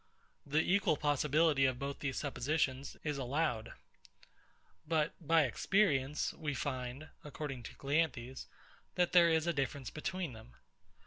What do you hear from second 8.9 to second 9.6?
that there is a